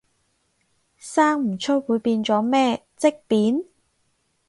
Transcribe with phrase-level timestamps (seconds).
[0.97, 3.65] 生唔出會變咗咩，積便？